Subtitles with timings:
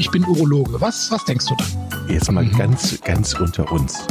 [0.00, 0.80] ich bin Urologe.
[0.80, 2.08] Was, was denkst du dann?
[2.08, 2.56] Jetzt mal mhm.
[2.56, 4.06] ganz, ganz unter uns.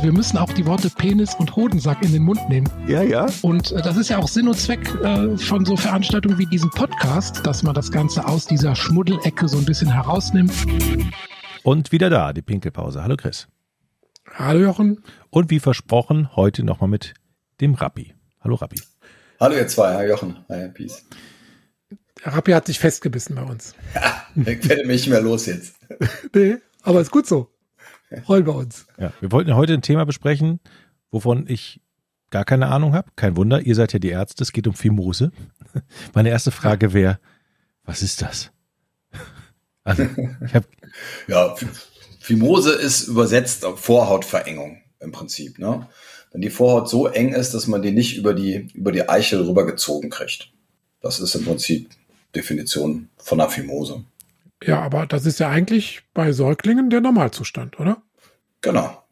[0.00, 2.66] Wir müssen auch die Worte Penis und Hodensack in den Mund nehmen.
[2.88, 3.26] Ja, ja.
[3.42, 6.70] Und äh, das ist ja auch Sinn und Zweck äh, von so Veranstaltungen wie diesem
[6.70, 10.52] Podcast, dass man das Ganze aus dieser Schmuddelecke so ein bisschen herausnimmt.
[11.62, 13.02] Und wieder da, die Pinkelpause.
[13.02, 13.46] Hallo Chris.
[14.34, 15.02] Hallo Jochen.
[15.28, 17.12] Und wie versprochen, heute nochmal mit
[17.60, 18.14] dem Rappi.
[18.40, 18.80] Hallo Rappi.
[19.38, 20.38] Hallo ihr zwei, Herr Jochen.
[20.48, 21.04] Hi, Peace.
[22.22, 23.74] Der Rappi hat sich festgebissen bei uns.
[24.36, 25.76] Ja, ich werde mich nicht mehr los jetzt.
[26.34, 27.54] nee, aber ist gut so.
[28.24, 28.84] Freuen wir uns.
[28.98, 30.58] Ja, wir wollten heute ein Thema besprechen,
[31.12, 31.80] wovon ich
[32.30, 33.12] gar keine Ahnung habe.
[33.14, 35.30] Kein Wunder, ihr seid ja die Ärzte, es geht um Fimose.
[36.14, 37.20] Meine erste Frage wäre,
[37.84, 38.50] was ist das?
[39.84, 40.66] Also, ich hab
[41.28, 41.54] ja,
[42.18, 45.60] Fimose ist übersetzt Vorhautverengung im Prinzip.
[45.60, 45.86] Ne?
[46.32, 49.42] Wenn die Vorhaut so eng ist, dass man die nicht über die, über die Eichel
[49.42, 50.50] rübergezogen kriegt.
[51.00, 51.90] Das ist im Prinzip
[52.34, 54.04] Definition von einer Fimose.
[54.62, 58.02] Ja, aber das ist ja eigentlich bei Säuglingen der Normalzustand, oder?
[58.60, 59.04] Genau.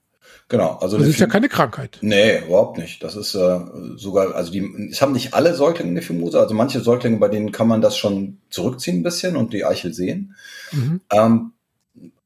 [0.49, 0.77] Genau.
[0.77, 1.99] Also das ist ja keine Krankheit.
[2.03, 3.03] Nee, überhaupt nicht.
[3.03, 3.61] Das ist äh,
[3.97, 7.53] sogar, also die, es haben nicht alle Säuglinge eine Fimose, also manche Säuglinge, bei denen
[7.53, 10.35] kann man das schon zurückziehen ein bisschen und die Eichel sehen.
[10.73, 11.01] Mhm.
[11.11, 11.53] Ähm,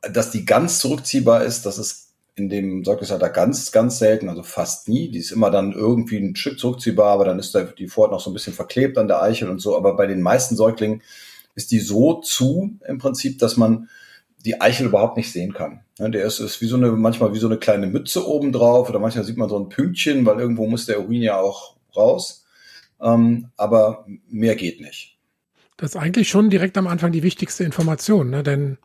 [0.00, 2.05] dass die ganz zurückziehbar ist, das ist
[2.36, 5.10] in dem Säuglingsalter ganz, ganz selten, also fast nie.
[5.10, 8.20] Die ist immer dann irgendwie ein Stück zurückziehbar, aber dann ist da die Vorhaut noch
[8.20, 9.76] so ein bisschen verklebt an der Eichel und so.
[9.76, 11.02] Aber bei den meisten Säuglingen
[11.54, 13.88] ist die so zu im Prinzip, dass man
[14.44, 15.80] die Eichel überhaupt nicht sehen kann.
[15.98, 18.90] Ja, der ist, ist wie so eine, manchmal wie so eine kleine Mütze oben drauf
[18.90, 22.44] oder manchmal sieht man so ein Pünktchen, weil irgendwo muss der Urin ja auch raus.
[23.00, 25.16] Ähm, aber mehr geht nicht.
[25.78, 28.42] Das ist eigentlich schon direkt am Anfang die wichtigste Information, ne?
[28.42, 28.76] denn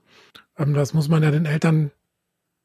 [0.58, 1.92] ähm, das muss man ja den Eltern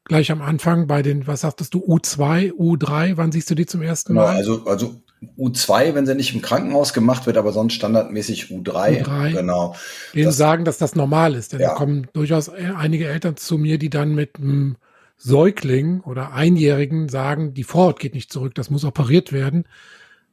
[0.07, 3.81] gleich am Anfang bei den, was sagtest du, U2, U3, wann siehst du die zum
[3.81, 4.35] ersten genau, Mal?
[4.35, 5.01] Also, also
[5.37, 9.03] U2, wenn sie nicht im Krankenhaus gemacht wird, aber sonst standardmäßig U3.
[9.03, 9.31] U3.
[9.33, 9.75] Genau.
[10.13, 11.53] Denen das, sagen, dass das normal ist.
[11.53, 11.69] Denn ja.
[11.69, 14.77] da kommen durchaus einige Eltern zu mir, die dann mit einem
[15.17, 19.65] Säugling oder Einjährigen sagen, die Vorhaut geht nicht zurück, das muss operiert werden.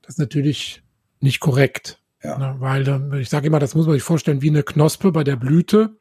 [0.02, 0.82] Das ist natürlich
[1.20, 1.98] nicht korrekt.
[2.22, 2.38] Ja.
[2.38, 5.36] Ne, weil ich sage immer, das muss man sich vorstellen wie eine Knospe bei der
[5.36, 5.96] Blüte.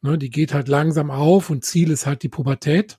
[0.00, 2.98] Ne, die geht halt langsam auf und Ziel ist halt die Pubertät.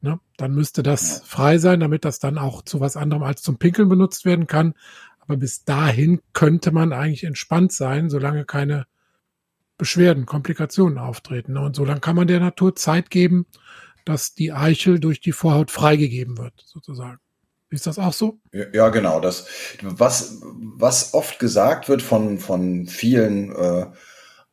[0.00, 3.58] Ne, dann müsste das frei sein, damit das dann auch zu was anderem als zum
[3.58, 4.74] Pinkeln benutzt werden kann.
[5.20, 8.86] Aber bis dahin könnte man eigentlich entspannt sein, solange keine
[9.78, 11.54] Beschwerden, Komplikationen auftreten.
[11.54, 11.60] Ne?
[11.60, 13.46] Und solange kann man der Natur Zeit geben,
[14.04, 17.18] dass die Eichel durch die Vorhaut freigegeben wird, sozusagen.
[17.70, 18.38] Ist das auch so?
[18.72, 19.18] Ja, genau.
[19.20, 19.46] Das,
[19.80, 23.86] was, was oft gesagt wird von, von vielen äh,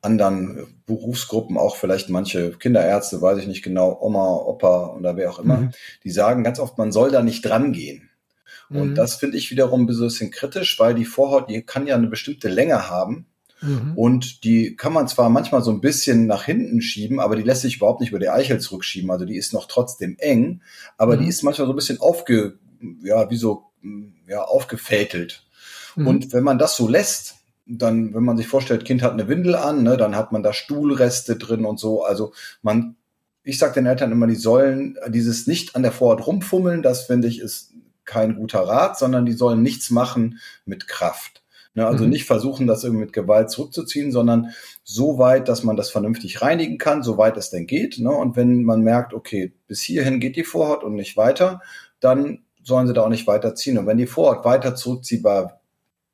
[0.01, 5.39] anderen Berufsgruppen, auch vielleicht manche Kinderärzte, weiß ich nicht genau, Oma, Opa oder wer auch
[5.39, 5.71] immer, mhm.
[6.03, 8.09] die sagen ganz oft, man soll da nicht dran gehen.
[8.69, 8.95] Und mhm.
[8.95, 12.49] das finde ich wiederum ein bisschen kritisch, weil die Vorhaut, die kann ja eine bestimmte
[12.49, 13.25] Länge haben.
[13.61, 13.93] Mhm.
[13.95, 17.63] Und die kann man zwar manchmal so ein bisschen nach hinten schieben, aber die lässt
[17.63, 19.09] sich überhaupt nicht über die Eichel zurückschieben.
[19.11, 20.61] Also die ist noch trotzdem eng,
[20.97, 21.29] aber die mhm.
[21.29, 22.59] ist manchmal so ein bisschen aufge,
[23.03, 23.63] ja, wie so,
[24.27, 25.45] ja, aufgefältelt.
[25.95, 26.07] Mhm.
[26.07, 27.38] Und wenn man das so lässt,
[27.69, 30.53] dann, wenn man sich vorstellt, Kind hat eine Windel an, ne, dann hat man da
[30.53, 32.03] Stuhlreste drin und so.
[32.03, 32.95] Also man,
[33.43, 37.27] ich sage den Eltern immer, die sollen dieses nicht an der Vorhaut rumfummeln, das finde
[37.27, 37.73] ich ist
[38.05, 41.43] kein guter Rat, sondern die sollen nichts machen mit Kraft.
[41.75, 42.09] Ne, also mhm.
[42.09, 44.49] nicht versuchen, das irgendwie mit Gewalt zurückzuziehen, sondern
[44.83, 47.99] so weit, dass man das vernünftig reinigen kann, so weit es denn geht.
[47.99, 48.09] Ne?
[48.09, 51.61] Und wenn man merkt, okay, bis hierhin geht die Vorhaut und nicht weiter,
[51.99, 53.77] dann sollen sie da auch nicht weiterziehen.
[53.77, 55.58] Und wenn die Vorhaut weiter zurückziehbar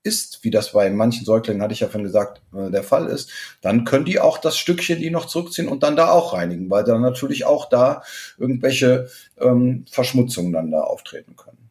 [0.05, 3.31] ist, wie das bei manchen Säuglingen, hatte ich ja vorhin gesagt, äh, der Fall ist,
[3.61, 6.83] dann können die auch das Stückchen, die noch zurückziehen und dann da auch reinigen, weil
[6.83, 8.03] dann natürlich auch da
[8.38, 11.69] irgendwelche ähm, Verschmutzungen dann da auftreten können.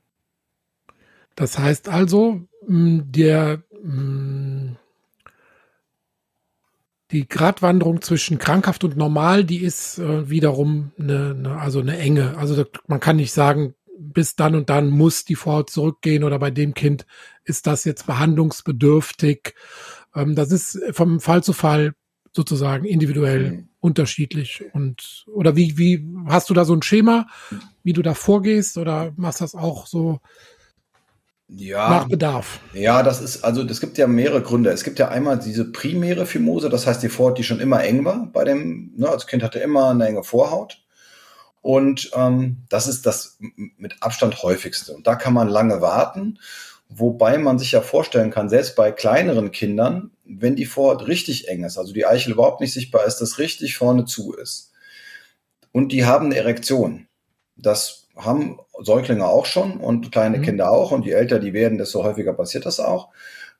[1.36, 3.62] Das heißt also, der
[7.10, 12.36] die Gratwanderung zwischen krankhaft und normal, die ist äh, wiederum eine, also eine enge.
[12.36, 16.50] Also man kann nicht sagen, bis dann und dann muss die Vorhaut zurückgehen oder bei
[16.50, 17.06] dem Kind
[17.44, 19.54] ist das jetzt behandlungsbedürftig.
[20.14, 21.94] Ähm, das ist vom Fall zu Fall
[22.32, 23.68] sozusagen individuell mhm.
[23.80, 24.64] unterschiedlich.
[24.72, 27.26] Und oder wie, wie hast du da so ein Schema,
[27.82, 30.20] wie du da vorgehst oder machst das auch so
[31.48, 32.60] ja, nach Bedarf?
[32.72, 34.70] Ja, das ist, also es gibt ja mehrere Gründe.
[34.70, 38.04] Es gibt ja einmal diese primäre Fimose, das heißt die Vorhaut, die schon immer eng
[38.04, 40.83] war bei dem, ne, als Kind hatte immer eine enge Vorhaut.
[41.64, 43.38] Und ähm, das ist das
[43.78, 44.92] mit Abstand häufigste.
[44.92, 46.38] Und da kann man lange warten.
[46.90, 51.64] Wobei man sich ja vorstellen kann, selbst bei kleineren Kindern, wenn die Vorhaut richtig eng
[51.64, 54.72] ist, also die Eichel überhaupt nicht sichtbar ist, das richtig vorne zu ist.
[55.72, 57.08] Und die haben eine Erektion.
[57.56, 60.42] Das haben Säuglinge auch schon und kleine mhm.
[60.42, 60.90] Kinder auch.
[60.90, 63.08] Und je älter die werden, desto häufiger passiert das auch.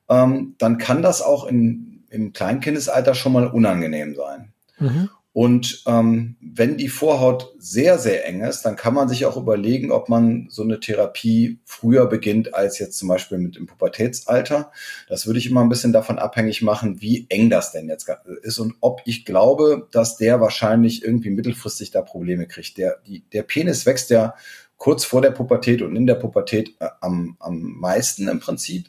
[0.09, 4.53] Ähm, dann kann das auch in, im Kleinkindesalter schon mal unangenehm sein.
[4.77, 5.09] Mhm.
[5.35, 9.91] Und ähm, wenn die Vorhaut sehr, sehr eng ist, dann kann man sich auch überlegen,
[9.91, 14.71] ob man so eine Therapie früher beginnt als jetzt zum Beispiel mit dem Pubertätsalter.
[15.09, 18.09] Das würde ich immer ein bisschen davon abhängig machen, wie eng das denn jetzt
[18.43, 22.77] ist und ob ich glaube, dass der wahrscheinlich irgendwie mittelfristig da Probleme kriegt.
[22.77, 24.35] Der, die, der Penis wächst ja
[24.77, 28.85] kurz vor der Pubertät und in der Pubertät äh, am, am meisten im Prinzip.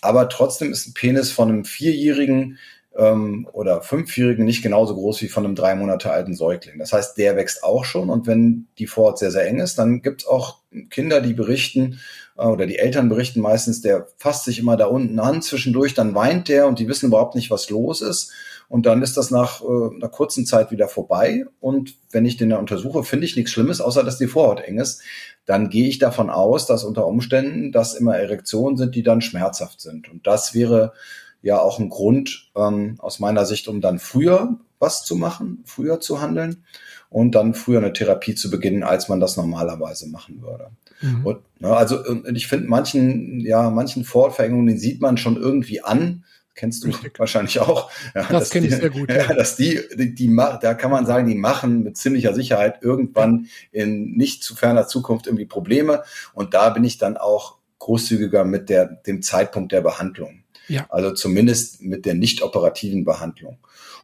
[0.00, 2.58] Aber trotzdem ist ein Penis von einem Vierjährigen
[2.96, 6.78] ähm, oder Fünfjährigen nicht genauso groß wie von einem drei Monate alten Säugling.
[6.78, 10.02] Das heißt, der wächst auch schon und wenn die Vorhaut sehr, sehr eng ist, dann
[10.02, 10.58] gibt es auch
[10.90, 12.00] Kinder, die berichten
[12.36, 16.14] äh, oder die Eltern berichten meistens, der fasst sich immer da unten an, zwischendurch dann
[16.14, 18.32] weint der und die wissen überhaupt nicht, was los ist.
[18.68, 21.44] Und dann ist das nach äh, einer kurzen Zeit wieder vorbei.
[21.60, 24.78] Und wenn ich den da untersuche, finde ich nichts Schlimmes, außer dass die Vorhaut eng
[24.78, 25.02] ist.
[25.44, 29.82] Dann gehe ich davon aus, dass unter Umständen das immer Erektionen sind, die dann schmerzhaft
[29.82, 30.10] sind.
[30.10, 30.94] Und das wäre
[31.44, 36.00] ja auch ein Grund ähm, aus meiner Sicht, um dann früher was zu machen, früher
[36.00, 36.64] zu handeln
[37.10, 40.70] und dann früher eine Therapie zu beginnen, als man das normalerweise machen würde.
[41.00, 41.26] Mhm.
[41.26, 42.02] Und, ne, also
[42.32, 46.24] ich finde manchen, ja, manchen Fortverengungen, den sieht man schon irgendwie an.
[46.54, 47.18] Kennst du Richtig.
[47.18, 47.90] wahrscheinlich auch.
[48.14, 49.10] Ja, das kenne ich sehr gut.
[49.10, 49.34] Ja, ja.
[49.34, 54.12] dass die, die, die, da kann man sagen, die machen mit ziemlicher Sicherheit irgendwann in
[54.12, 56.04] nicht zu ferner Zukunft irgendwie Probleme.
[56.32, 60.43] Und da bin ich dann auch großzügiger mit der, dem Zeitpunkt der Behandlung.
[60.68, 60.86] Ja.
[60.88, 63.58] Also zumindest mit der nicht operativen Behandlung.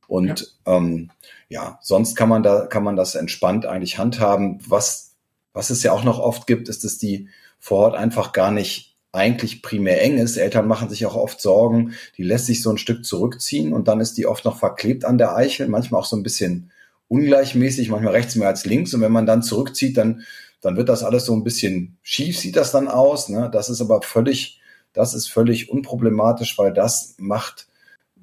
[0.07, 0.77] Und ja.
[0.77, 1.11] Ähm,
[1.49, 4.59] ja, sonst kann man da kann man das entspannt eigentlich handhaben.
[4.67, 5.11] Was
[5.53, 7.29] was es ja auch noch oft gibt, ist, dass die
[7.59, 10.37] vor Ort einfach gar nicht eigentlich primär eng ist.
[10.37, 14.01] Eltern machen sich auch oft Sorgen, die lässt sich so ein Stück zurückziehen und dann
[14.01, 16.71] ist die oft noch verklebt an der Eichel, manchmal auch so ein bisschen
[17.09, 18.95] ungleichmäßig, manchmal rechts mehr als links.
[18.95, 20.23] Und wenn man dann zurückzieht, dann,
[20.61, 23.29] dann wird das alles so ein bisschen schief, sieht das dann aus.
[23.29, 23.51] Ne?
[23.53, 24.60] Das ist aber völlig
[24.93, 27.69] das ist völlig unproblematisch, weil das macht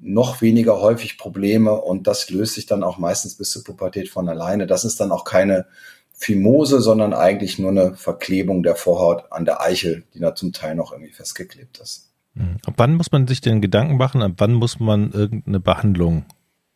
[0.00, 4.28] noch weniger häufig Probleme und das löst sich dann auch meistens bis zur Pubertät von
[4.28, 4.66] alleine.
[4.66, 5.66] Das ist dann auch keine
[6.12, 10.74] Fimose, sondern eigentlich nur eine Verklebung der Vorhaut an der Eichel, die da zum Teil
[10.74, 12.10] noch irgendwie festgeklebt ist.
[12.34, 12.56] Hm.
[12.64, 14.22] Ab wann muss man sich denn Gedanken machen?
[14.22, 16.24] Ab wann muss man irgendeine Behandlung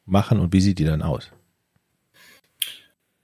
[0.05, 1.31] machen und wie sieht die dann aus?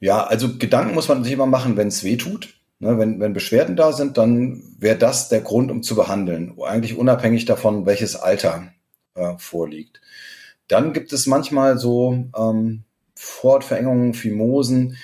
[0.01, 2.55] Ja, also Gedanken muss man sich immer machen, wenn es weh tut.
[2.81, 6.97] Ne, wenn, wenn Beschwerden da sind, dann wäre das der Grund, um zu behandeln, eigentlich
[6.97, 8.73] unabhängig davon, welches Alter
[9.15, 10.01] äh, vorliegt.
[10.69, 12.85] Dann gibt es manchmal so ähm,
[13.17, 14.97] Fortverengungen, Fimosen.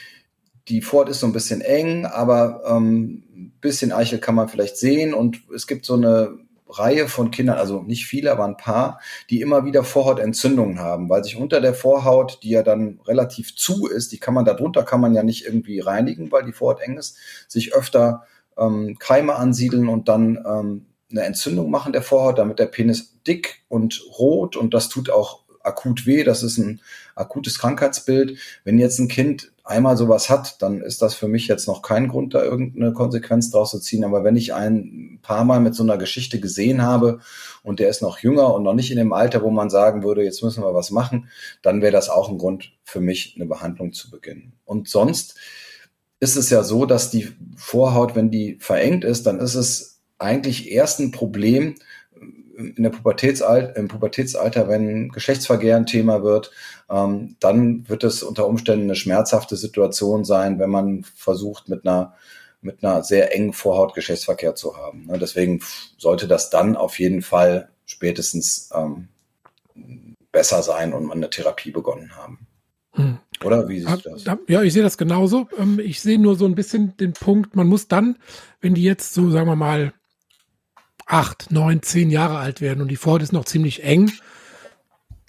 [0.68, 3.24] Die Fort ist so ein bisschen eng, aber ähm,
[3.60, 6.38] bisschen Eichel kann man vielleicht sehen und es gibt so eine
[6.69, 9.00] Reihe von Kindern, also nicht viele, aber ein paar,
[9.31, 13.87] die immer wieder Vorhautentzündungen haben, weil sich unter der Vorhaut, die ja dann relativ zu
[13.87, 16.96] ist, die kann man darunter kann man ja nicht irgendwie reinigen, weil die Vorhaut eng
[16.96, 17.16] ist,
[17.49, 18.25] sich öfter
[18.56, 23.62] ähm, Keime ansiedeln und dann ähm, eine Entzündung machen der Vorhaut, damit der Penis dick
[23.69, 26.25] und rot und das tut auch akut weh.
[26.25, 26.81] Das ist ein
[27.14, 28.38] akutes Krankheitsbild.
[28.64, 32.08] Wenn jetzt ein Kind einmal sowas hat, dann ist das für mich jetzt noch kein
[32.08, 34.05] Grund, da irgendeine Konsequenz draus zu ziehen.
[34.05, 37.20] Aber wenn ich ein paar Mal mit so einer Geschichte gesehen habe
[37.62, 40.22] und der ist noch jünger und noch nicht in dem Alter, wo man sagen würde,
[40.22, 41.28] jetzt müssen wir was machen,
[41.62, 44.52] dann wäre das auch ein Grund für mich, eine Behandlung zu beginnen.
[44.66, 45.34] Und sonst
[46.20, 50.70] ist es ja so, dass die Vorhaut, wenn die verengt ist, dann ist es eigentlich
[50.70, 51.75] erst ein Problem,
[52.56, 56.50] in der Pubertätsalter, im Pubertätsalter, wenn Geschlechtsverkehr ein Thema wird,
[56.94, 62.15] ähm, dann wird es unter Umständen eine schmerzhafte Situation sein, wenn man versucht, mit einer
[62.60, 65.05] mit einer sehr engen Vorhaut Geschlechtsverkehr zu haben.
[65.06, 65.19] Ne?
[65.19, 65.60] Deswegen
[65.98, 69.08] sollte das dann auf jeden Fall spätestens ähm,
[70.32, 72.46] besser sein und man eine Therapie begonnen haben.
[72.93, 73.19] Hm.
[73.44, 74.24] Oder wie siehst du das?
[74.48, 75.46] Ja, ich sehe das genauso.
[75.58, 78.17] Ähm, ich sehe nur so ein bisschen den Punkt, man muss dann,
[78.63, 79.93] wenn die jetzt so, sagen wir mal,
[81.05, 84.10] acht, neun, zehn Jahre alt werden und die Vorhaut ist noch ziemlich eng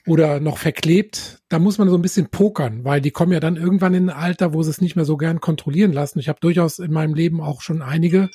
[0.08, 3.58] oder noch verklebt, da muss man so ein bisschen pokern, weil die kommen ja dann
[3.58, 6.20] irgendwann in ein Alter, wo sie es nicht mehr so gern kontrollieren lassen.
[6.20, 8.30] Ich habe durchaus in meinem Leben auch schon einige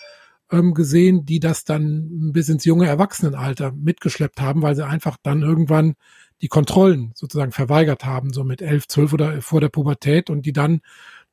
[0.50, 5.42] ähm, gesehen, die das dann bis ins junge Erwachsenenalter mitgeschleppt haben, weil sie einfach dann
[5.42, 5.94] irgendwann
[6.42, 10.52] die Kontrollen sozusagen verweigert haben, so mit elf, zwölf oder vor der Pubertät und die
[10.52, 10.80] dann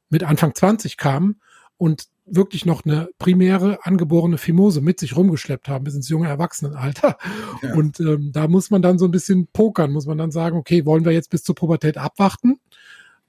[0.10, 1.42] mit Anfang 20 kamen
[1.78, 7.18] und wirklich noch eine primäre angeborene Fimose mit sich rumgeschleppt haben bis ins junge Erwachsenenalter.
[7.62, 7.74] Ja.
[7.74, 10.86] Und ähm, da muss man dann so ein bisschen pokern, muss man dann sagen, okay,
[10.86, 12.60] wollen wir jetzt bis zur Pubertät abwarten?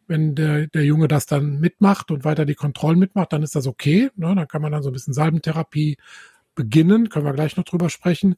[0.07, 3.67] Wenn der, der Junge das dann mitmacht und weiter die Kontrollen mitmacht, dann ist das
[3.67, 4.11] okay.
[4.17, 4.35] Ne?
[4.35, 5.97] Dann kann man dann so ein bisschen Salbentherapie
[6.55, 8.37] beginnen, können wir gleich noch drüber sprechen.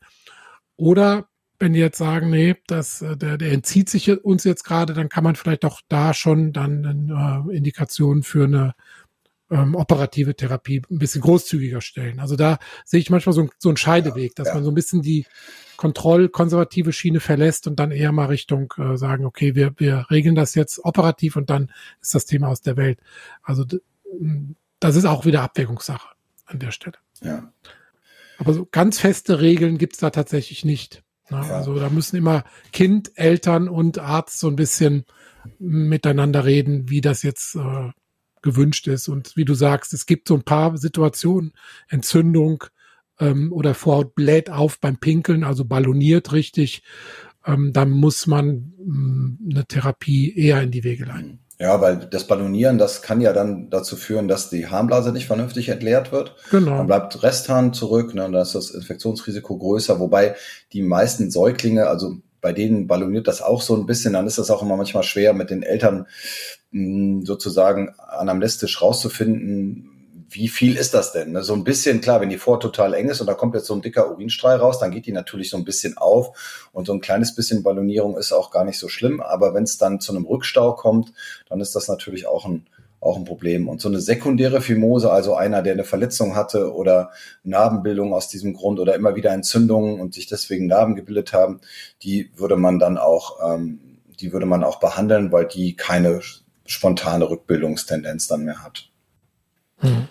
[0.76, 1.28] Oder
[1.60, 5.08] wenn die jetzt sagen, nee, das, äh, der, der entzieht sich uns jetzt gerade, dann
[5.08, 8.74] kann man vielleicht auch da schon dann äh, Indikationen für eine
[9.50, 12.20] ähm, operative Therapie ein bisschen großzügiger stellen.
[12.20, 14.54] Also da sehe ich manchmal so, so einen Scheideweg, dass ja.
[14.54, 15.26] man so ein bisschen die
[15.76, 20.54] kontrollkonservative Schiene verlässt und dann eher mal Richtung äh, sagen, okay, wir, wir regeln das
[20.54, 23.00] jetzt operativ und dann ist das Thema aus der Welt.
[23.42, 23.64] Also
[24.78, 26.08] das ist auch wieder Abwägungssache
[26.46, 26.96] an der Stelle.
[27.22, 27.52] Ja.
[28.38, 31.02] Aber so ganz feste Regeln gibt's da tatsächlich nicht.
[31.30, 31.44] Ne?
[31.46, 31.56] Ja.
[31.56, 35.04] Also da müssen immer Kind, Eltern und Arzt so ein bisschen
[35.58, 37.90] miteinander reden, wie das jetzt äh,
[38.42, 39.08] gewünscht ist.
[39.08, 41.52] Und wie du sagst, es gibt so ein paar Situationen,
[41.88, 42.64] Entzündung
[43.18, 46.82] ähm, oder Vorhaut bläht auf beim Pinkeln, also balloniert richtig.
[47.46, 51.40] Ähm, dann muss man mh, mm, eine Therapie eher in die Wege leiten.
[51.60, 55.68] Ja, weil das Ballonieren, das kann ja dann dazu führen, dass die Harnblase nicht vernünftig
[55.68, 56.34] entleert wird.
[56.50, 56.78] Genau.
[56.78, 60.36] Dann bleibt Resthahn zurück, ne, und dann ist das Infektionsrisiko größer, wobei
[60.72, 64.50] die meisten Säuglinge, also bei denen balloniert das auch so ein bisschen, dann ist das
[64.50, 66.06] auch immer manchmal schwer mit den Eltern
[66.72, 69.90] sozusagen anamnestisch rauszufinden,
[70.30, 71.32] wie viel ist das denn?
[71.32, 71.42] Ne?
[71.42, 73.74] So ein bisschen, klar, wenn die Vor total eng ist und da kommt jetzt so
[73.74, 77.00] ein dicker Urinstrahl raus, dann geht die natürlich so ein bisschen auf und so ein
[77.00, 79.20] kleines bisschen Ballonierung ist auch gar nicht so schlimm.
[79.20, 81.12] Aber wenn es dann zu einem Rückstau kommt,
[81.48, 82.66] dann ist das natürlich auch ein,
[83.00, 83.68] auch ein Problem.
[83.68, 87.10] Und so eine sekundäre Fimose, also einer, der eine Verletzung hatte oder
[87.42, 91.60] Narbenbildung aus diesem Grund oder immer wieder Entzündungen und sich deswegen Narben gebildet haben,
[92.04, 93.80] die würde man dann auch, ähm,
[94.20, 96.20] die würde man auch behandeln, weil die keine
[96.70, 98.88] spontane Rückbildungstendenz dann mehr hat.
[99.78, 100.08] Hm.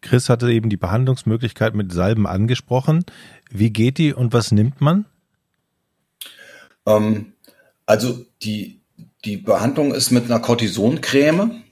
[0.00, 3.04] Chris hatte eben die Behandlungsmöglichkeit mit Salben angesprochen.
[3.50, 5.04] Wie geht die und was nimmt man?
[6.86, 7.34] Ähm,
[7.84, 8.80] also die,
[9.24, 11.62] die Behandlung ist mit einer Cortisoncreme,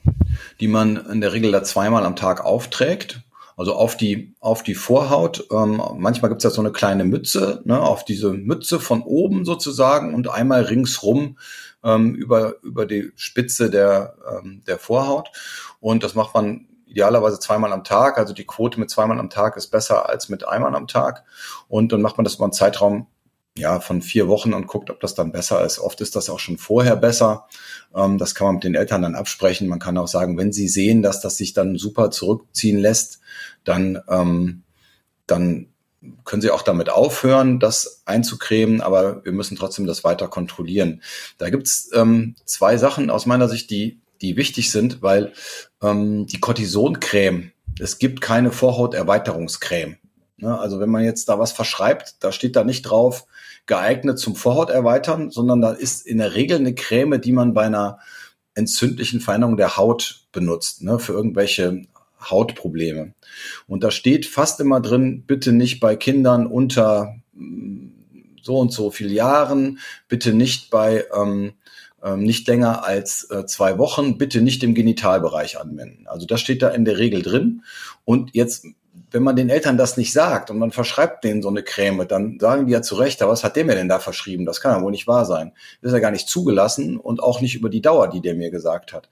[0.60, 3.22] die man in der Regel da zweimal am Tag aufträgt.
[3.58, 5.48] Also auf die, auf die Vorhaut.
[5.50, 9.44] Ähm, manchmal gibt es ja so eine kleine Mütze, ne, auf diese Mütze von oben
[9.44, 11.38] sozusagen und einmal ringsrum
[11.82, 15.32] ähm, über, über die Spitze der, ähm, der Vorhaut.
[15.80, 18.16] Und das macht man idealerweise zweimal am Tag.
[18.16, 21.24] Also die Quote mit zweimal am Tag ist besser als mit einmal am Tag.
[21.66, 23.08] Und dann macht man das über einen Zeitraum
[23.58, 25.78] ja, von vier Wochen und guckt, ob das dann besser ist.
[25.78, 27.46] Oft ist das auch schon vorher besser.
[27.94, 29.68] Ähm, das kann man mit den Eltern dann absprechen.
[29.68, 33.20] Man kann auch sagen, wenn sie sehen, dass das sich dann super zurückziehen lässt,
[33.64, 34.62] dann, ähm,
[35.26, 35.68] dann
[36.24, 41.02] können sie auch damit aufhören, das einzucremen, aber wir müssen trotzdem das weiter kontrollieren.
[41.38, 45.32] Da gibt's ähm, zwei Sachen aus meiner Sicht, die die wichtig sind, weil
[45.82, 49.96] ähm, die Cortisoncreme, es gibt keine Vorhauterweiterungscreme.
[50.38, 50.58] Ne?
[50.58, 53.26] Also wenn man jetzt da was verschreibt, da steht da nicht drauf,
[53.66, 57.98] geeignet zum Vorhauterweitern, sondern da ist in der Regel eine Creme, die man bei einer
[58.54, 61.82] entzündlichen Veränderung der Haut benutzt, ne, für irgendwelche
[62.20, 63.14] Hautprobleme.
[63.66, 67.88] Und da steht fast immer drin, bitte nicht bei Kindern unter mm,
[68.42, 69.78] so und so viel Jahren,
[70.08, 71.52] bitte nicht bei ähm,
[72.02, 76.06] ähm, nicht länger als äh, zwei Wochen, bitte nicht im Genitalbereich anwenden.
[76.06, 77.62] Also das steht da in der Regel drin.
[78.04, 78.66] Und jetzt,
[79.10, 82.38] wenn man den Eltern das nicht sagt und man verschreibt denen so eine Creme, dann
[82.38, 84.44] sagen die ja zu Recht, was hat der mir denn da verschrieben?
[84.44, 85.52] Das kann ja wohl nicht wahr sein.
[85.80, 88.50] Das ist ja gar nicht zugelassen und auch nicht über die Dauer, die der mir
[88.50, 89.08] gesagt hat.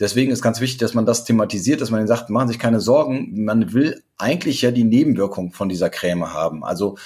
[0.00, 2.80] Deswegen ist ganz wichtig, dass man das thematisiert, dass man denen sagt, machen sich keine
[2.80, 3.44] Sorgen.
[3.44, 6.64] Man will eigentlich ja die Nebenwirkung von dieser Creme haben.
[6.64, 6.96] Also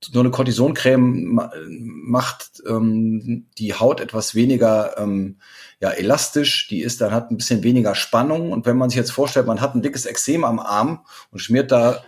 [0.00, 5.36] so eine Cortisoncreme macht ähm, die Haut etwas weniger ähm,
[5.80, 9.12] ja, elastisch, die ist dann hat ein bisschen weniger Spannung und wenn man sich jetzt
[9.12, 12.02] vorstellt, man hat ein dickes Exem am Arm und schmiert da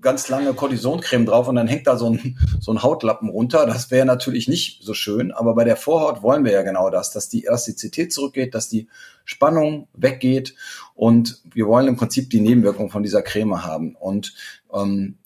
[0.00, 3.66] ganz lange Cortisoncreme drauf und dann hängt da so ein, so ein Hautlappen runter.
[3.66, 7.10] Das wäre natürlich nicht so schön, aber bei der Vorhaut wollen wir ja genau das,
[7.10, 8.88] dass die Elastizität zurückgeht, dass die
[9.24, 10.54] Spannung weggeht
[10.94, 13.96] und wir wollen im Prinzip die Nebenwirkung von dieser Creme haben.
[13.96, 14.34] Und
[14.72, 15.18] ähm,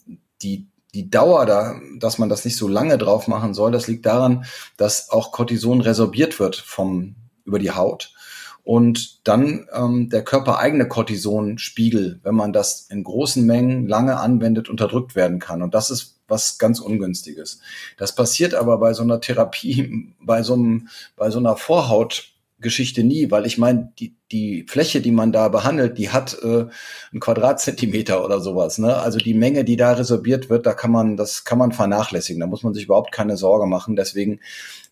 [0.43, 4.07] die die Dauer da, dass man das nicht so lange drauf machen soll, das liegt
[4.07, 4.45] daran,
[4.77, 7.15] dass auch Cortison resorbiert wird vom,
[7.51, 8.15] über die Haut
[8.63, 15.17] und dann ähm, der körpereigene Cortisonspiegel, wenn man das in großen Mengen lange anwendet, unterdrückt
[15.17, 15.63] werden kann.
[15.63, 17.61] Und das ist was ganz Ungünstiges.
[17.97, 22.31] Das passiert aber bei so einer Therapie, bei so, einem, bei so einer Vorhaut,
[22.61, 26.67] Geschichte nie, weil ich meine, die, die Fläche, die man da behandelt, die hat äh,
[27.11, 28.79] einen Quadratzentimeter oder sowas.
[28.79, 28.97] Ne?
[28.97, 32.41] Also die Menge, die da resorbiert wird, da kann man, das kann man vernachlässigen.
[32.41, 33.97] Da muss man sich überhaupt keine Sorge machen.
[33.97, 34.41] Deswegen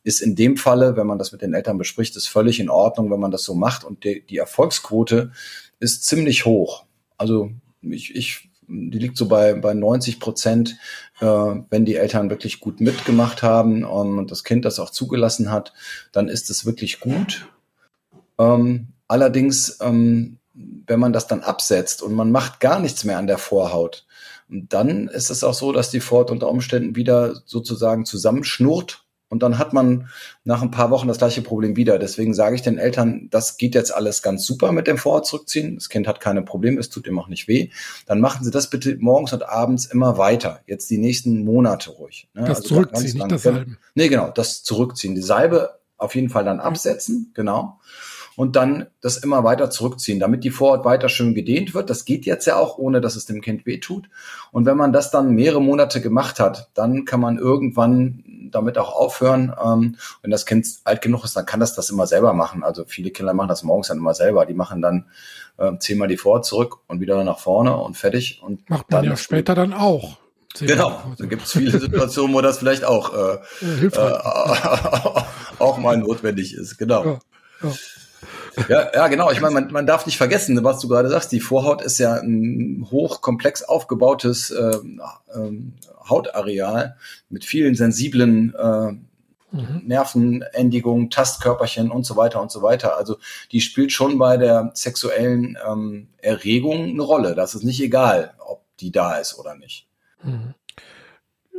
[0.04, 3.10] ist in dem Falle, wenn man das mit den Eltern bespricht, ist völlig in Ordnung,
[3.10, 3.84] wenn man das so macht.
[3.84, 5.32] Und die, die Erfolgsquote
[5.80, 6.84] ist ziemlich hoch.
[7.16, 7.50] Also
[7.82, 10.76] ich, ich die liegt so bei, bei 90 Prozent,
[11.20, 15.72] äh, wenn die Eltern wirklich gut mitgemacht haben und das Kind das auch zugelassen hat,
[16.12, 17.48] dann ist es wirklich gut.
[18.38, 23.26] Ähm, allerdings, ähm, wenn man das dann absetzt und man macht gar nichts mehr an
[23.26, 24.06] der Vorhaut,
[24.48, 29.58] dann ist es auch so, dass die Vorhaut unter Umständen wieder sozusagen zusammenschnurrt und dann
[29.58, 30.08] hat man
[30.44, 31.98] nach ein paar Wochen das gleiche Problem wieder.
[31.98, 35.74] Deswegen sage ich den Eltern, das geht jetzt alles ganz super mit dem Vorort zurückziehen.
[35.74, 37.70] Das Kind hat keine Probleme, es tut ihm auch nicht weh.
[38.06, 40.60] Dann machen Sie das bitte morgens und abends immer weiter.
[40.66, 42.28] Jetzt die nächsten Monate ruhig.
[42.34, 42.42] Ne?
[42.42, 43.78] Das also zurückziehen, nicht das Salben.
[43.94, 45.14] Nee, genau, das zurückziehen.
[45.14, 47.78] Die Salbe auf jeden Fall dann absetzen, genau
[48.38, 51.90] und dann das immer weiter zurückziehen, damit die Vorhaut weiter schön gedehnt wird.
[51.90, 54.08] Das geht jetzt ja auch, ohne dass es dem Kind wehtut.
[54.52, 58.94] Und wenn man das dann mehrere Monate gemacht hat, dann kann man irgendwann damit auch
[58.94, 59.52] aufhören.
[59.60, 62.62] Ähm, wenn das Kind alt genug ist, dann kann das das immer selber machen.
[62.62, 64.46] Also viele Kinder machen das morgens dann immer selber.
[64.46, 65.06] Die machen dann
[65.56, 68.40] äh, zehnmal die Vorhaut zurück und wieder nach vorne und fertig.
[68.40, 70.16] Und Macht man ja später dann auch.
[70.60, 73.38] Genau, da gibt es viele Situationen, wo das vielleicht auch, äh,
[73.84, 73.90] äh,
[75.58, 76.78] auch mal notwendig ist.
[76.78, 77.04] Genau.
[77.04, 77.18] Ja,
[77.64, 77.72] ja.
[78.68, 79.30] Ja, ja, genau.
[79.30, 81.32] Ich meine, man, man darf nicht vergessen, was du gerade sagst.
[81.32, 84.78] Die Vorhaut ist ja ein hochkomplex aufgebautes äh,
[85.34, 85.74] ähm,
[86.08, 86.96] Hautareal
[87.28, 88.92] mit vielen sensiblen äh,
[89.52, 89.82] mhm.
[89.84, 92.96] Nervenendigungen, Tastkörperchen und so weiter und so weiter.
[92.96, 93.18] Also
[93.52, 97.34] die spielt schon bei der sexuellen ähm, Erregung eine Rolle.
[97.34, 99.86] Das ist nicht egal, ob die da ist oder nicht.
[100.22, 100.54] Mhm.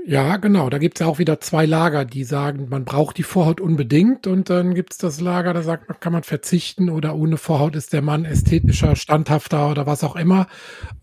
[0.09, 0.71] Ja, genau.
[0.71, 4.25] Da gibt es ja auch wieder zwei Lager, die sagen, man braucht die Vorhaut unbedingt
[4.25, 7.75] und dann gibt es das Lager, da sagt man, kann man verzichten oder ohne Vorhaut
[7.75, 10.47] ist der Mann ästhetischer, standhafter oder was auch immer.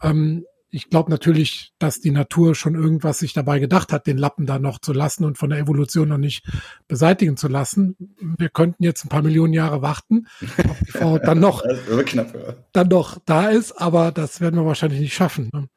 [0.02, 4.44] Ähm, ich glaube natürlich, dass die Natur schon irgendwas sich dabei gedacht hat, den Lappen
[4.44, 6.44] da noch zu lassen und von der Evolution noch nicht
[6.88, 7.94] beseitigen zu lassen.
[8.18, 10.26] Wir könnten jetzt ein paar Millionen Jahre warten,
[10.68, 11.62] ob die Vorhaut dann noch,
[12.06, 12.54] knapp, ja.
[12.72, 15.48] dann noch da ist, aber das werden wir wahrscheinlich nicht schaffen.
[15.52, 15.68] Ne?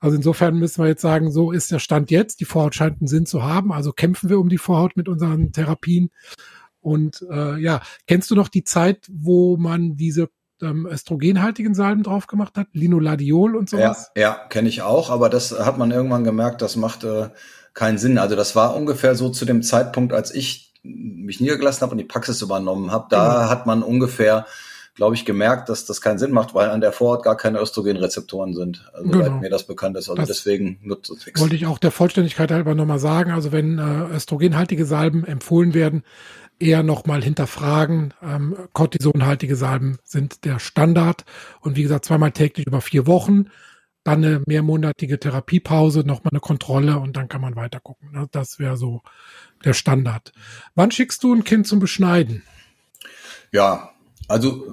[0.00, 2.40] Also insofern müssen wir jetzt sagen, so ist der Stand jetzt.
[2.40, 3.72] Die Vorhaut scheint einen Sinn zu haben.
[3.72, 6.10] Also kämpfen wir um die Vorhaut mit unseren Therapien.
[6.80, 10.28] Und äh, ja, kennst du noch die Zeit, wo man diese
[10.60, 12.68] ähm, östrogenhaltigen Salben drauf gemacht hat?
[12.72, 14.10] Linoladiol und sowas?
[14.14, 17.30] Ja, ja kenne ich auch, aber das hat man irgendwann gemerkt, das macht äh,
[17.72, 18.18] keinen Sinn.
[18.18, 22.04] Also das war ungefähr so zu dem Zeitpunkt, als ich mich niedergelassen habe und die
[22.04, 23.06] Praxis übernommen habe.
[23.08, 23.50] Da genau.
[23.50, 24.46] hat man ungefähr
[24.94, 28.54] glaube ich, gemerkt, dass das keinen Sinn macht, weil an der Vorhaut gar keine Östrogenrezeptoren
[28.54, 29.38] sind, also genau.
[29.38, 30.08] mir das bekannt ist.
[30.08, 31.40] Also das deswegen nutzt es nichts.
[31.40, 33.32] Wollte ich auch der Vollständigkeit halber nochmal sagen.
[33.32, 36.04] Also wenn äh, östrogenhaltige Salben empfohlen werden,
[36.58, 38.14] eher nochmal hinterfragen.
[38.22, 41.24] Ähm, Cortisonhaltige Salben sind der Standard.
[41.60, 43.46] Und wie gesagt, zweimal täglich über vier Wochen.
[44.04, 48.12] Dann eine mehrmonatige Therapiepause, nochmal eine Kontrolle und dann kann man weiter gucken.
[48.12, 48.28] Ne?
[48.30, 49.02] Das wäre so
[49.64, 50.32] der Standard.
[50.74, 52.42] Wann schickst du ein Kind zum Beschneiden?
[53.50, 53.93] Ja,
[54.28, 54.66] also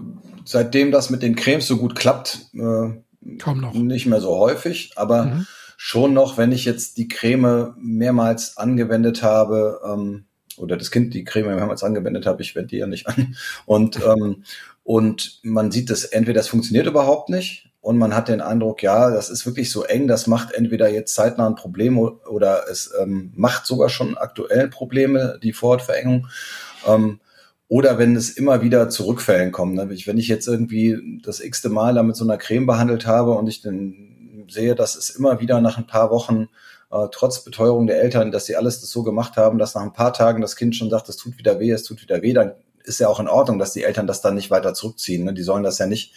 [0.45, 3.73] seitdem das mit den Cremes so gut klappt, äh, Kaum noch.
[3.73, 5.47] nicht mehr so häufig, aber mhm.
[5.77, 10.25] schon noch, wenn ich jetzt die Creme mehrmals angewendet habe, ähm,
[10.57, 13.35] oder das Kind die Creme mehrmals angewendet habe, ich wende die ja nicht an.
[13.65, 14.43] Und, ähm,
[14.83, 19.09] und man sieht das, entweder das funktioniert überhaupt nicht und man hat den Eindruck, ja,
[19.09, 23.31] das ist wirklich so eng, das macht entweder jetzt zeitnah ein Problem oder es ähm,
[23.35, 26.27] macht sogar schon aktuell Probleme, die Vorhautverengung.
[26.87, 27.19] Ähm,
[27.71, 29.75] oder wenn es immer wieder zu Rückfällen kommt.
[29.75, 29.89] Ne?
[29.89, 33.47] Wenn ich jetzt irgendwie das x-te Mal da mit so einer Creme behandelt habe und
[33.47, 36.49] ich dann sehe, dass es immer wieder nach ein paar Wochen,
[36.91, 39.93] äh, trotz Beteuerung der Eltern, dass sie alles das so gemacht haben, dass nach ein
[39.93, 42.51] paar Tagen das Kind schon sagt, es tut wieder weh, es tut wieder weh, dann
[42.83, 45.23] ist ja auch in Ordnung, dass die Eltern das dann nicht weiter zurückziehen.
[45.23, 45.33] Ne?
[45.33, 46.13] Die sollen das ja nicht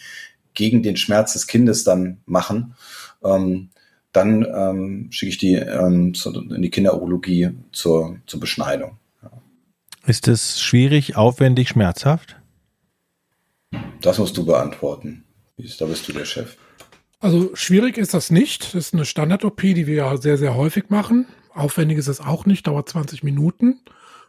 [0.55, 2.75] gegen den Schmerz des Kindes dann machen.
[3.23, 3.69] Ähm,
[4.11, 8.97] dann ähm, schicke ich die ähm, zu, in die Kinderurologie zur, zur Beschneidung.
[10.07, 12.35] Ist es schwierig, aufwendig, schmerzhaft?
[14.01, 15.25] Das musst du beantworten.
[15.79, 16.57] Da bist du der Chef.
[17.19, 18.75] Also schwierig ist das nicht.
[18.75, 21.25] Das ist eine Standard-OP, die wir ja sehr, sehr häufig machen.
[21.53, 23.79] Aufwendig ist es auch nicht, dauert 20 Minuten.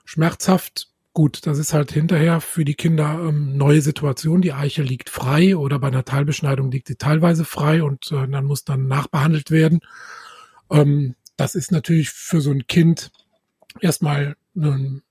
[0.05, 4.41] Schmerzhaft, gut, das ist halt hinterher für die Kinder ähm, neue Situation.
[4.41, 8.45] Die Eiche liegt frei oder bei einer Teilbeschneidung liegt sie teilweise frei und äh, dann
[8.45, 9.81] muss dann nachbehandelt werden.
[10.71, 13.11] Ähm, das ist natürlich für so ein Kind
[13.81, 15.03] erstmal ein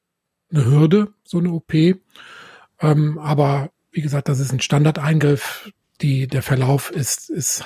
[0.52, 1.74] eine Hürde, so eine OP.
[1.74, 5.72] Ähm, aber wie gesagt, das ist ein Standardeingriff.
[6.02, 7.64] Die, der Verlauf ist, ist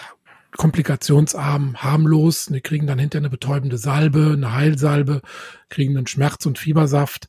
[0.56, 2.46] komplikationsarm, harmlos.
[2.48, 5.22] Die kriegen dann hinterher eine betäubende Salbe, eine Heilsalbe,
[5.70, 7.28] kriegen einen Schmerz- und Fiebersaft.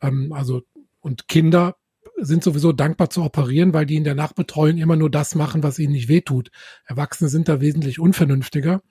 [0.00, 0.62] Ähm, also,
[1.00, 1.76] und Kinder
[2.18, 5.78] sind sowieso dankbar zu operieren, weil die in der Nachbetreuung immer nur das machen, was
[5.78, 6.50] ihnen nicht wehtut.
[6.86, 8.82] Erwachsene sind da wesentlich unvernünftiger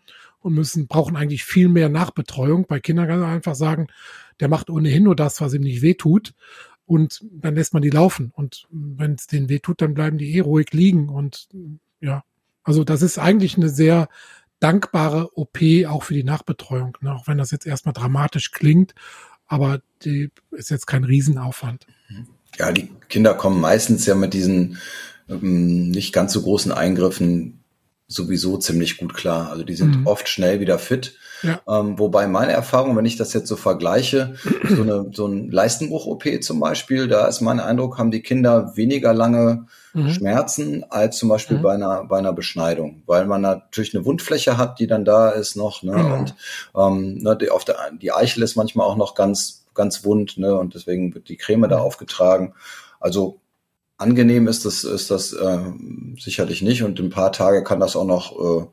[0.45, 2.67] und müssen, brauchen eigentlich viel mehr Nachbetreuung.
[2.67, 3.87] Bei Kindern kann man einfach sagen,
[4.39, 6.35] der macht ohnehin nur das, was ihm nicht wehtut.
[6.85, 8.31] Und dann lässt man die laufen.
[8.31, 11.09] Und wenn es denen wehtut, dann bleiben die eh ruhig liegen.
[11.09, 11.49] Und
[11.99, 12.23] ja,
[12.61, 14.07] also das ist eigentlich eine sehr
[14.59, 16.95] dankbare OP auch für die Nachbetreuung.
[17.01, 17.15] Ne?
[17.15, 18.93] Auch wenn das jetzt erstmal dramatisch klingt,
[19.47, 21.87] aber die ist jetzt kein Riesenaufwand.
[22.59, 24.77] Ja, die Kinder kommen meistens ja mit diesen
[25.27, 27.64] ähm, nicht ganz so großen Eingriffen
[28.07, 29.49] sowieso ziemlich gut klar.
[29.49, 30.07] Also die sind mhm.
[30.07, 31.61] oft schnell wieder fit Ja.
[31.67, 34.35] Ähm, wobei meine Erfahrung, wenn ich das jetzt so vergleiche,
[34.69, 39.13] so, eine, so ein Leistenbruch-OP zum Beispiel, da ist mein Eindruck, haben die Kinder weniger
[39.13, 40.09] lange mhm.
[40.09, 41.61] Schmerzen als zum Beispiel mhm.
[41.63, 45.55] bei, einer, bei einer Beschneidung, weil man natürlich eine Wundfläche hat, die dann da ist
[45.55, 45.81] noch.
[45.81, 45.97] Ne?
[45.97, 46.11] Mhm.
[46.11, 46.35] Und
[46.75, 50.55] ähm, ne, die, auf der, die Eichel ist manchmal auch noch ganz, ganz wund ne?
[50.55, 51.83] und deswegen wird die Creme da mhm.
[51.83, 52.53] aufgetragen.
[52.99, 53.39] Also
[53.97, 55.71] angenehm ist das, ist das äh,
[56.19, 58.65] sicherlich nicht und ein paar Tage kann das auch noch äh,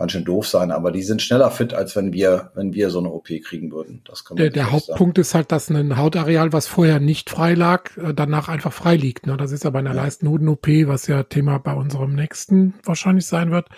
[0.00, 3.00] ganz schön doof sein, aber die sind schneller fit, als wenn wir, wenn wir so
[3.00, 4.00] eine OP kriegen würden.
[4.06, 5.20] Das kann man der der Hauptpunkt sagen.
[5.20, 9.26] ist halt, dass ein Hautareal, was vorher nicht frei lag, äh, danach einfach frei liegt.
[9.26, 9.36] Ne?
[9.36, 10.02] Das ist ja bei einer ja.
[10.02, 13.68] Leistenhoden-OP, was ja Thema bei unserem nächsten wahrscheinlich sein wird.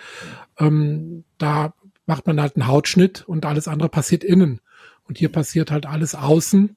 [0.61, 1.75] Ähm, da
[2.07, 4.61] macht man halt einen Hautschnitt und alles andere passiert innen.
[5.09, 6.77] Und hier passiert halt alles außen.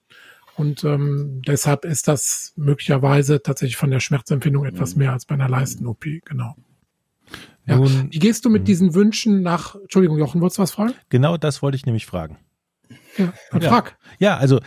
[0.57, 4.99] Und ähm, deshalb ist das möglicherweise tatsächlich von der Schmerzempfindung etwas mhm.
[4.99, 6.55] mehr als bei einer Leisten-OP, genau.
[7.65, 7.77] Ja.
[7.77, 8.65] Nun, Wie gehst du mit hm.
[8.65, 10.93] diesen Wünschen nach, Entschuldigung, Jochen, wolltest du was fragen?
[11.09, 12.37] Genau das wollte ich nämlich fragen.
[13.17, 13.69] Ja, dann ja.
[13.69, 13.97] frag.
[14.19, 14.59] Ja, also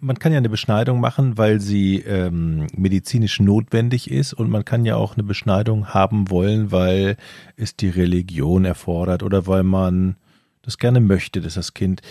[0.00, 4.84] man kann ja eine Beschneidung machen, weil sie ähm, medizinisch notwendig ist und man kann
[4.84, 7.16] ja auch eine Beschneidung haben wollen, weil
[7.56, 10.16] es die Religion erfordert oder weil man
[10.62, 12.02] das gerne möchte, dass das Kind.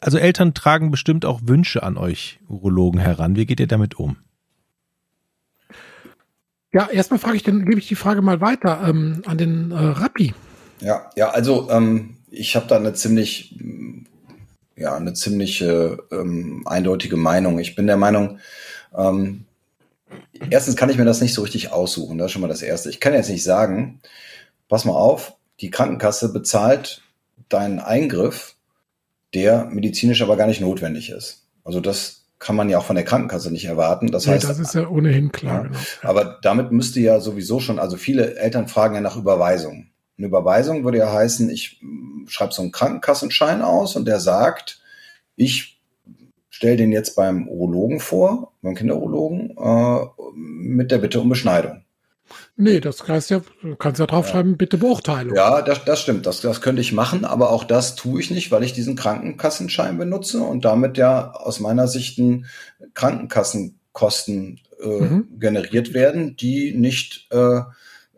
[0.00, 3.36] Also Eltern tragen bestimmt auch Wünsche an euch Urologen heran.
[3.36, 4.16] Wie geht ihr damit um?
[6.72, 9.76] Ja, erstmal frage ich, dann gebe ich die Frage mal weiter ähm, an den äh,
[9.76, 10.34] Rappi.
[10.80, 13.54] Ja, ja, also ähm, ich habe da eine ziemlich,
[14.74, 17.58] ja, eine ziemliche ähm, eindeutige Meinung.
[17.58, 18.38] Ich bin der Meinung,
[18.96, 19.44] ähm,
[20.50, 22.16] erstens kann ich mir das nicht so richtig aussuchen.
[22.16, 22.88] Das ist schon mal das Erste.
[22.88, 24.00] Ich kann jetzt nicht sagen,
[24.68, 27.02] pass mal auf, die Krankenkasse bezahlt
[27.50, 28.56] deinen Eingriff,
[29.34, 31.48] der medizinisch aber gar nicht notwendig ist.
[31.64, 34.08] Also das kann man ja auch von der Krankenkasse nicht erwarten.
[34.10, 35.54] Das nee, heißt, das ist ja ohnehin klar.
[35.54, 35.78] Ja, genau.
[36.02, 39.86] Aber damit müsste ja sowieso schon, also viele Eltern fragen ja nach Überweisung.
[40.18, 41.80] Eine Überweisung würde ja heißen, ich
[42.26, 44.80] schreibe so einen Krankenkassenschein aus und der sagt,
[45.36, 45.80] ich
[46.50, 49.98] stelle den jetzt beim Urologen vor, beim Kinderurologen, äh,
[50.36, 51.84] mit der Bitte um Beschneidung.
[52.56, 54.56] Nee, das heißt ja, du kannst ja draufschreiben, ja.
[54.56, 55.36] bitte Beurteilung.
[55.36, 56.26] Ja, das, das stimmt.
[56.26, 59.98] Das, das könnte ich machen, aber auch das tue ich nicht, weil ich diesen Krankenkassenschein
[59.98, 62.46] benutze und damit ja aus meiner Sicht ein
[62.94, 65.38] Krankenkassenkosten äh, mhm.
[65.38, 67.60] generiert werden, die nicht äh,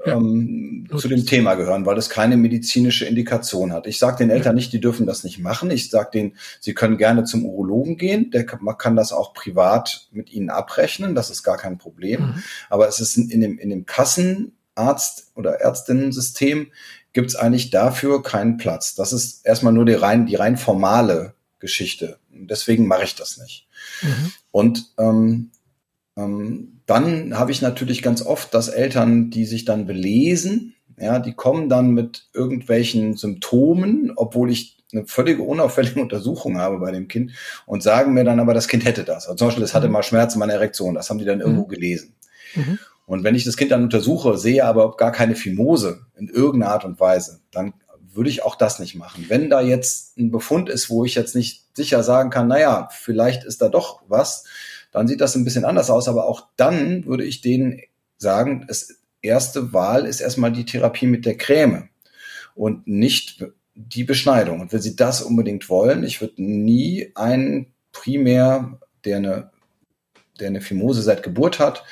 [0.04, 3.87] ähm, zu dem Thema gehören, weil es keine medizinische Indikation hat.
[3.87, 5.70] Ich sage den Eltern nicht, die dürfen das nicht machen.
[5.70, 8.30] Ich sage denen, sie können gerne zum Urologen gehen.
[8.30, 11.14] Der man kann das auch privat mit ihnen abrechnen.
[11.14, 12.20] Das ist gar kein Problem.
[12.20, 12.42] Mhm.
[12.68, 16.68] Aber es ist in dem, in dem Kassenarzt- oder Ärztinnen-System
[17.12, 18.94] gibt es eigentlich dafür keinen Platz.
[18.94, 22.18] Das ist erstmal nur die rein, die rein formale Geschichte.
[22.30, 23.68] Deswegen mache ich das nicht.
[24.02, 24.33] Mhm.
[24.50, 25.50] Und ähm,
[26.16, 31.33] ähm, dann habe ich natürlich ganz oft, dass Eltern, die sich dann belesen, ja, die
[31.33, 37.33] kommen dann mit irgendwelchen Symptomen, obwohl ich eine völlige unauffällige Untersuchung habe bei dem Kind
[37.66, 39.27] und sagen mir dann aber, das Kind hätte das.
[39.27, 39.94] Also zum Beispiel, es hatte mhm.
[39.94, 40.94] mal Schmerzen bei einer Erektion.
[40.94, 41.68] Das haben die dann irgendwo mhm.
[41.68, 42.14] gelesen.
[42.55, 42.79] Mhm.
[43.07, 46.85] Und wenn ich das Kind dann untersuche, sehe aber gar keine Fimose in irgendeiner Art
[46.85, 49.27] und Weise, dann würde ich auch das nicht machen.
[49.29, 53.44] Wenn da jetzt ein Befund ist, wo ich jetzt nicht sicher sagen kann, naja, vielleicht
[53.44, 54.44] ist da doch was,
[54.94, 56.09] dann sieht das ein bisschen anders aus.
[56.09, 57.80] Aber auch dann würde ich denen
[58.16, 61.88] sagen, das erste Wahl ist erstmal die Therapie mit der Creme
[62.54, 64.61] und nicht die Beschneidung.
[64.61, 69.50] Und wenn Sie das unbedingt wollen, ich würde nie einen primär, der eine,
[70.38, 71.85] der eine Fimose seit Geburt hat,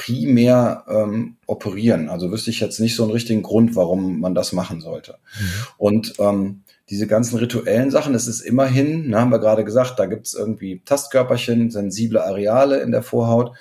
[0.00, 2.08] primär ähm, operieren.
[2.08, 5.18] Also wüsste ich jetzt nicht so einen richtigen Grund, warum man das machen sollte.
[5.38, 5.46] Mhm.
[5.76, 10.06] Und ähm, diese ganzen rituellen Sachen, es ist immerhin, na, haben wir gerade gesagt, da
[10.06, 13.54] gibt es irgendwie Tastkörperchen, sensible Areale in der Vorhaut.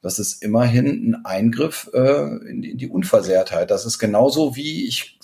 [0.00, 3.70] Das ist immerhin ein Eingriff äh, in, die, in die Unversehrtheit.
[3.70, 5.18] Das ist genauso wie ich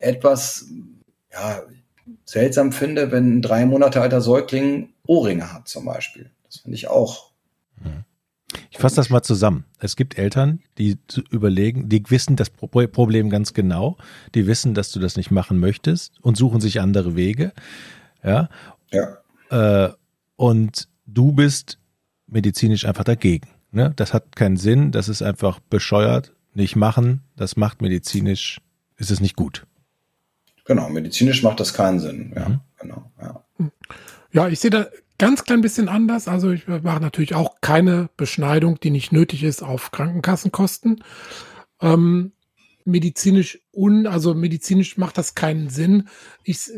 [0.00, 0.66] etwas
[1.32, 1.62] ja,
[2.24, 6.32] seltsam finde, wenn ein drei Monate alter Säugling Ohrringe hat zum Beispiel.
[6.44, 7.30] Das finde ich auch.
[7.80, 8.04] Mhm.
[8.70, 9.64] Ich fasse das mal zusammen.
[9.78, 10.98] Es gibt Eltern, die
[11.30, 13.96] überlegen, die wissen das Problem ganz genau,
[14.34, 17.52] die wissen, dass du das nicht machen möchtest und suchen sich andere Wege.
[18.22, 18.48] Ja.
[18.90, 19.86] ja.
[19.86, 19.92] Äh,
[20.36, 21.78] und du bist
[22.26, 23.48] medizinisch einfach dagegen.
[23.70, 23.92] Ne?
[23.96, 28.60] Das hat keinen Sinn, das ist einfach bescheuert, nicht machen, das macht medizinisch,
[28.96, 29.66] ist es nicht gut.
[30.64, 32.32] Genau, medizinisch macht das keinen Sinn.
[32.34, 32.60] Ja, mhm.
[32.80, 33.12] genau.
[33.20, 33.44] Ja.
[34.32, 34.86] ja, ich sehe da
[35.18, 36.28] ganz klein bisschen anders.
[36.28, 41.02] Also ich mache natürlich auch keine Beschneidung, die nicht nötig ist auf Krankenkassenkosten.
[41.80, 42.32] Ähm,
[42.84, 46.08] medizinisch un, also medizinisch macht das keinen Sinn.
[46.44, 46.70] Ich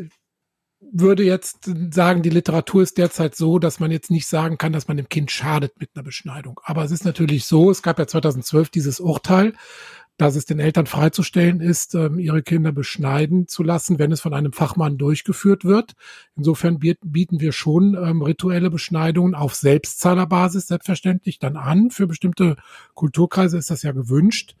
[0.91, 4.87] würde jetzt sagen, die Literatur ist derzeit so, dass man jetzt nicht sagen kann, dass
[4.87, 6.59] man dem Kind schadet mit einer Beschneidung.
[6.63, 9.53] Aber es ist natürlich so, es gab ja 2012 dieses Urteil,
[10.19, 14.33] dass es den Eltern freizustellen ist, ähm, ihre Kinder beschneiden zu lassen, wenn es von
[14.33, 15.93] einem Fachmann durchgeführt wird.
[16.35, 21.89] Insofern bieten wir schon ähm, rituelle Beschneidungen auf Selbstzahlerbasis selbstverständlich dann an.
[21.89, 22.57] Für bestimmte
[22.95, 24.57] Kulturkreise ist das ja gewünscht.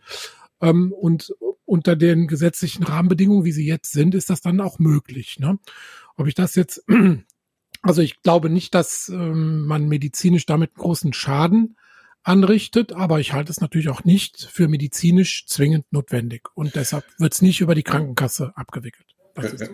[0.61, 5.39] Ähm, und unter den gesetzlichen Rahmenbedingungen, wie sie jetzt sind, ist das dann auch möglich.
[5.39, 5.59] Ne?
[6.15, 6.85] Ob ich das jetzt,
[7.81, 11.75] also ich glaube nicht, dass ähm, man medizinisch damit großen Schaden
[12.23, 17.33] anrichtet, aber ich halte es natürlich auch nicht für medizinisch zwingend notwendig und deshalb wird
[17.33, 19.05] es nicht über die Krankenkasse abgewickelt.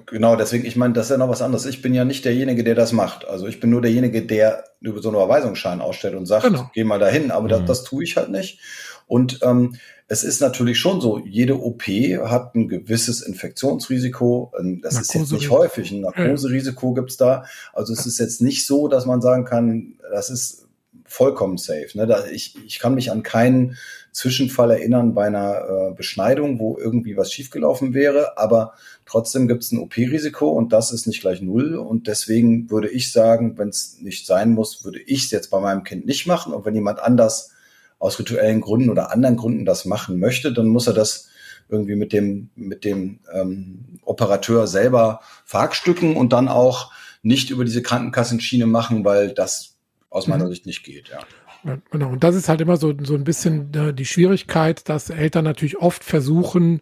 [0.05, 1.65] Genau, deswegen, ich meine, das ist ja noch was anderes.
[1.65, 3.27] Ich bin ja nicht derjenige, der das macht.
[3.27, 6.69] Also ich bin nur derjenige, der über so einen Überweisungsschein ausstellt und sagt, genau.
[6.73, 7.49] geh mal dahin, aber mhm.
[7.49, 8.59] das, das tue ich halt nicht.
[9.07, 9.75] Und ähm,
[10.07, 14.53] es ist natürlich schon so, jede OP hat ein gewisses Infektionsrisiko.
[14.59, 17.45] Ähm, das ist jetzt nicht häufig, ein Narkoserisiko gibt's da.
[17.73, 20.64] Also es ist jetzt nicht so, dass man sagen kann, das ist
[21.05, 21.89] vollkommen safe.
[21.93, 22.07] Ne?
[22.07, 23.77] Da, ich, ich kann mich an keinen
[24.11, 28.73] Zwischenfall erinnern bei einer äh, Beschneidung, wo irgendwie was schiefgelaufen wäre, aber
[29.05, 31.75] trotzdem gibt es ein OP-Risiko und das ist nicht gleich null.
[31.75, 35.59] Und deswegen würde ich sagen, wenn es nicht sein muss, würde ich es jetzt bei
[35.59, 36.53] meinem Kind nicht machen.
[36.53, 37.51] Und wenn jemand anders
[37.99, 41.29] aus rituellen Gründen oder anderen Gründen das machen möchte, dann muss er das
[41.69, 46.91] irgendwie mit dem, mit dem ähm, Operateur selber verhackstücken und dann auch
[47.23, 49.74] nicht über diese Krankenkassenschiene machen, weil das
[50.15, 50.49] aus meiner mhm.
[50.49, 51.19] Sicht nicht geht, ja.
[51.65, 51.77] ja.
[51.91, 55.43] Genau, und das ist halt immer so, so ein bisschen äh, die Schwierigkeit, dass Eltern
[55.43, 56.81] natürlich oft versuchen,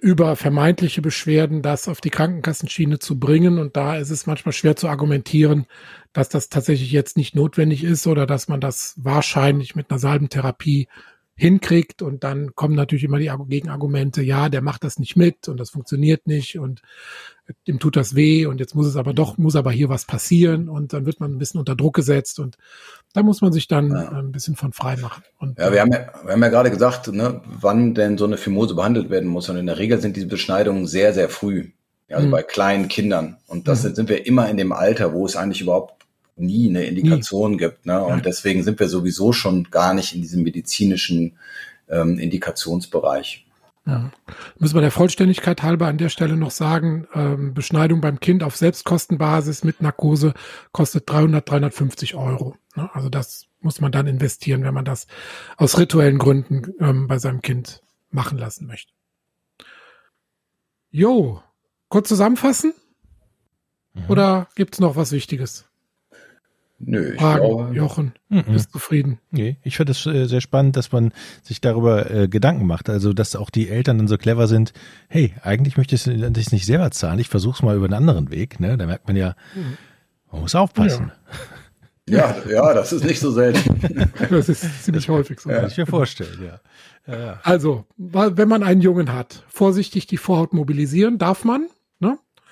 [0.00, 3.58] über vermeintliche Beschwerden das auf die Krankenkassenschiene zu bringen.
[3.58, 5.66] Und da ist es manchmal schwer zu argumentieren,
[6.14, 10.88] dass das tatsächlich jetzt nicht notwendig ist oder dass man das wahrscheinlich mit einer Salbentherapie
[11.34, 15.58] hinkriegt und dann kommen natürlich immer die Gegenargumente, ja, der macht das nicht mit und
[15.58, 16.82] das funktioniert nicht und
[17.66, 20.68] dem tut das weh und jetzt muss es aber doch, muss aber hier was passieren
[20.68, 22.58] und dann wird man ein bisschen unter Druck gesetzt und
[23.14, 24.10] da muss man sich dann ja.
[24.10, 25.22] ein bisschen von frei machen.
[25.38, 28.36] Und, ja, wir haben ja, wir haben ja gerade gesagt, ne, wann denn so eine
[28.36, 31.70] Phimose behandelt werden muss und in der Regel sind diese Beschneidungen sehr, sehr früh.
[32.10, 32.32] Also mhm.
[32.32, 33.38] bei kleinen Kindern.
[33.46, 33.94] Und das mhm.
[33.94, 36.01] sind wir immer in dem Alter, wo es eigentlich überhaupt
[36.36, 37.56] nie eine Indikation nie.
[37.58, 37.86] gibt.
[37.86, 38.02] Ne?
[38.02, 41.38] Und deswegen sind wir sowieso schon gar nicht in diesem medizinischen
[41.88, 43.46] ähm, Indikationsbereich.
[43.86, 44.10] Ja.
[44.58, 48.56] Müssen wir der Vollständigkeit halber an der Stelle noch sagen, ähm, Beschneidung beim Kind auf
[48.56, 50.34] Selbstkostenbasis mit Narkose
[50.70, 52.56] kostet 300, 350 Euro.
[52.76, 52.88] Ne?
[52.92, 55.08] Also das muss man dann investieren, wenn man das
[55.56, 58.92] aus rituellen Gründen ähm, bei seinem Kind machen lassen möchte.
[60.90, 61.42] Jo,
[61.88, 62.74] kurz zusammenfassen?
[63.94, 64.04] Mhm.
[64.08, 65.64] Oder gibt's noch was Wichtiges?
[66.84, 68.44] Nö, ich Fragen, glaube, Jochen, mhm.
[68.44, 69.18] bist zufrieden?
[69.30, 72.90] Nee, ich finde es äh, sehr spannend, dass man sich darüber äh, Gedanken macht.
[72.90, 74.72] Also, dass auch die Eltern dann so clever sind,
[75.08, 78.30] hey, eigentlich möchte ich es nicht selber zahlen, ich versuche es mal über einen anderen
[78.30, 78.58] Weg.
[78.58, 78.76] Ne?
[78.76, 79.36] Da merkt man ja,
[80.30, 81.12] man muss aufpassen.
[82.08, 82.34] Ja.
[82.46, 82.50] ja.
[82.50, 84.10] Ja, das ist nicht so selten.
[84.30, 85.50] das ist ziemlich häufig so.
[85.50, 85.60] Ja.
[85.60, 86.60] Kann ich mir vorstellen, ja.
[87.06, 87.40] Ja, ja.
[87.42, 91.68] Also, wenn man einen Jungen hat, vorsichtig die Vorhaut mobilisieren, darf man?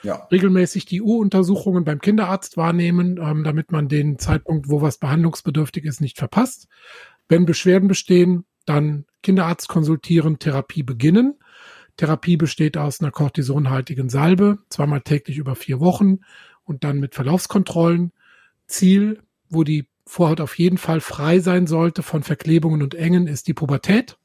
[0.02, 0.26] Ja.
[0.30, 6.00] regelmäßig die U-Untersuchungen beim Kinderarzt wahrnehmen, ähm, damit man den Zeitpunkt, wo was behandlungsbedürftig ist,
[6.00, 6.68] nicht verpasst.
[7.28, 11.34] Wenn Beschwerden bestehen, dann Kinderarzt konsultieren, Therapie beginnen.
[11.96, 16.20] Therapie besteht aus einer kortisonhaltigen Salbe, zweimal täglich über vier Wochen
[16.64, 18.12] und dann mit Verlaufskontrollen.
[18.66, 23.48] Ziel, wo die Vorhaut auf jeden Fall frei sein sollte von Verklebungen und Engen, ist
[23.48, 24.16] die Pubertät,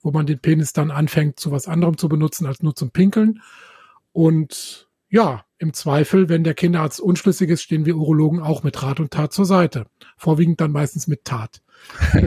[0.00, 3.40] wo man den Penis dann anfängt, zu was anderem zu benutzen als nur zum Pinkeln.
[4.12, 9.00] Und ja, im Zweifel, wenn der Kinderarzt unschlüssig ist, stehen wir Urologen auch mit Rat
[9.00, 9.86] und Tat zur Seite.
[10.16, 11.62] Vorwiegend dann meistens mit Tat.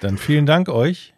[0.00, 1.14] dann vielen Dank euch.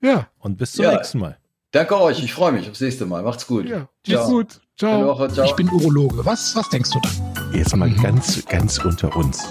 [0.00, 0.28] Ja.
[0.38, 0.94] Und bis zum ja.
[0.94, 1.38] nächsten Mal.
[1.72, 3.22] Danke euch, ich freue mich aufs nächste Mal.
[3.22, 3.66] Macht's gut.
[3.66, 4.28] Ja, Ciao.
[4.28, 4.60] gut.
[4.78, 5.06] Ciao.
[5.06, 5.44] Woche, ciao.
[5.44, 6.24] Ich bin Urologe.
[6.24, 7.10] Was, was denkst du da?
[7.52, 8.00] Jetzt mal mhm.
[8.00, 9.50] ganz, ganz unter uns.